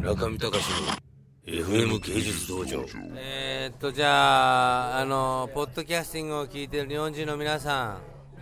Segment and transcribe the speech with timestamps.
[0.00, 0.64] 中見隆
[1.46, 2.82] の FM 芸術道場。
[3.16, 7.98] えー、っとじゃああのポッドキャスティングを聞いてる日本人の皆さん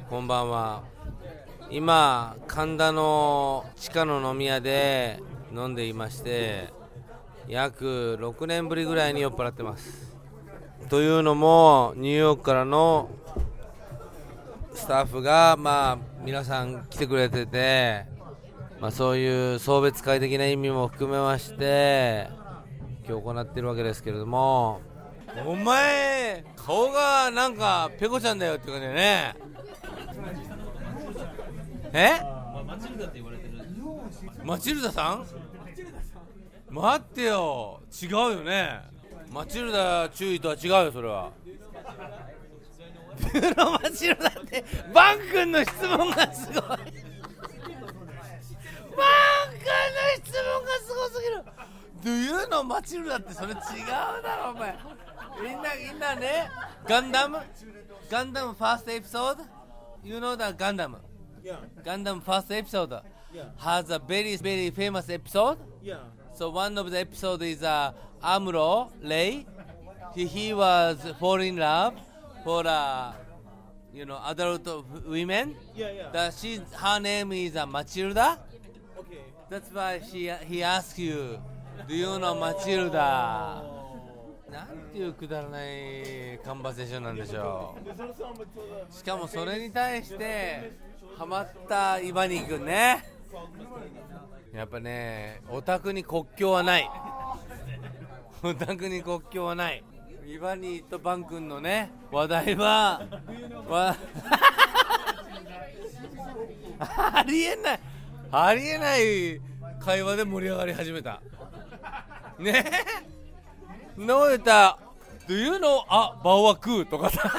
[0.08, 0.84] こんばんは。
[1.68, 5.20] 今神田の地下の飲み屋で
[5.52, 6.68] 飲んでいまして
[7.48, 10.16] 約6年ぶりぐらいに酔っ払ってます。
[10.88, 13.10] というのもニューヨークからの
[14.74, 18.06] スタッフがまあ皆さん来てくれてて
[18.80, 22.28] まあ、そういう送別会的な意味も含めまして
[23.08, 24.80] 今日行ってるわけですけれども。
[25.46, 29.36] お前顔がなんかペコちゃんだよって感じだね。
[31.92, 32.20] え？
[32.66, 33.52] マチルダって言われてる。
[34.42, 35.26] マチルダさん？
[36.70, 37.80] 待ってよ。
[38.02, 38.80] 違うよね。
[39.30, 41.30] マチルダ注意とは違うよそれは。
[43.32, 44.64] プロマチルダって
[44.94, 46.62] バン君の質問がすごい
[52.50, 53.56] Know マチルダってそれ違う
[54.22, 54.76] だろお前
[55.42, 56.48] みんなみんなね
[56.86, 57.38] ガンダム
[58.10, 59.44] ガンダムファーストエピソード
[60.04, 60.96] You know that Gundam
[61.42, 63.00] Yeah, Gundam first episode
[63.32, 63.44] Yeah.
[63.58, 65.96] has a very very famous episode yeah.
[66.34, 69.44] So one of the episode is uh, Amuro Lei.
[70.14, 71.94] He, he was fall in love
[72.44, 73.12] for uh,
[73.92, 74.66] you know adult
[75.06, 75.56] women.
[75.74, 76.10] Yeah, yeah.
[76.12, 78.38] That she her name is uh, Matilda.
[79.00, 79.18] Okay.
[79.50, 81.38] That's why she he asked you,
[81.86, 83.62] do you know Matilda?
[84.50, 87.76] なんていうくだらないカンバセーションなんでしょ
[88.90, 88.92] う。
[88.92, 90.72] しかもそれに対して
[91.16, 93.04] ハマったイバニー君ね。
[94.54, 96.90] やっぱねオタクに国境はない。
[98.42, 99.84] オタクに国境はない。
[100.26, 103.02] イバニーとバン君のね話題は
[106.78, 107.80] ありえない。
[108.30, 109.40] ありえない
[109.80, 111.20] 会話で盛り上がり始めた。
[112.38, 112.64] ね。
[113.98, 114.78] えの言ったら
[115.28, 117.30] 「Do you know あバオは食う」とかさ。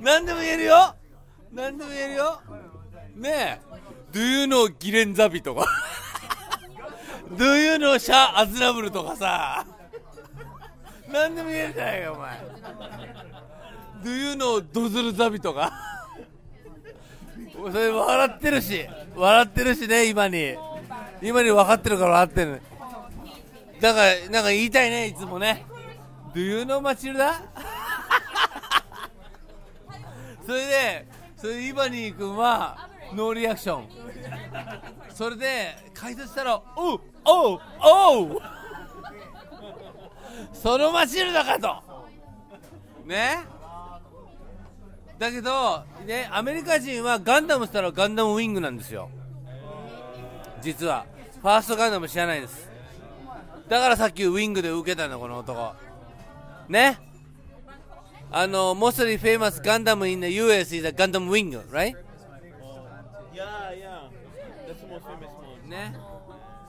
[0.00, 0.94] 何でも言えるよ。
[1.52, 2.40] 何でも言えるよ。
[3.14, 3.60] ねえ
[4.12, 5.66] 「Do you know ギレンザビ」とか
[7.32, 9.64] 「Do you know シャアズナブル」とかさ。
[11.08, 12.40] 何でも言えるじゃないかお前
[14.02, 15.72] 「Do you know ドズルザビ」とか。
[17.54, 18.86] それ笑ってるし。
[19.14, 20.56] 笑ってるしね今に。
[21.22, 22.62] 今に分かってるから笑ってる
[23.80, 25.66] だからなんか言いたいねいつもね。
[26.34, 27.42] Do you know マチルダ
[30.44, 33.88] それでそれでイバニー君はノーリアクション。
[35.12, 38.40] それで解説したら「おうおうおう!」
[40.52, 41.82] そのマチルダかと。
[43.04, 43.38] ね？
[45.18, 49.08] だけど、ね、アメリカ人はガンダムしたらガンダムウィングなんですよ。
[50.60, 51.06] 実は。
[51.40, 52.68] ファーストガンダム知らないです。
[53.68, 55.74] だからさっきウィングで受けたの、この男。
[56.68, 56.98] ね？
[58.30, 61.94] あの、モスリーフェイマスガンダムインの US イザガンダムウィング、ライ
[65.66, 65.96] ね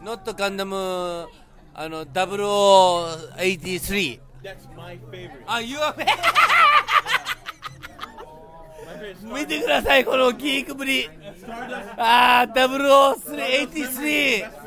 [0.04, 1.28] ノットガンダム、
[1.74, 4.20] あの、0083。
[4.44, 6.06] That's my ーあ、YOUAVE?
[9.24, 11.10] 見てください、このキークぶり。
[11.98, 14.67] ああ、0083。